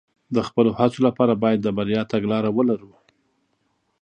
[0.35, 2.91] د خپلو هڅو لپاره باید د بریا تګلاره ولرو.